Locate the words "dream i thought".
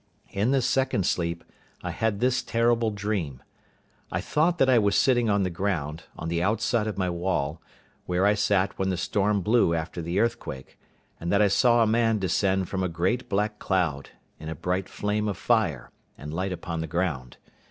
2.89-4.57